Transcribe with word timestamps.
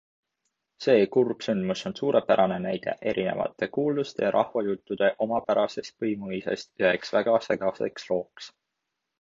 See 0.85 1.01
kurb 1.15 1.43
sündmus 1.47 1.83
on 1.89 1.95
suurepärane 1.99 2.57
näide 2.63 2.95
erinevate 3.13 3.69
kuulduste 3.77 4.25
ja 4.27 4.31
rahvajuttude 4.39 5.11
omapärasest 5.27 5.95
põimumisest 6.03 6.85
üheks 6.87 7.17
väga 7.19 7.39
segaseks 7.51 8.11
looks. 8.15 8.51